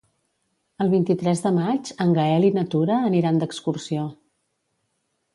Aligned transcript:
El 0.83 0.87
vint-i-tres 0.93 1.43
de 1.43 1.51
maig 1.57 1.91
en 2.05 2.15
Gaël 2.15 2.47
i 2.47 2.49
na 2.55 2.63
Tura 2.71 2.95
aniran 3.09 3.37
d'excursió. 3.43 4.07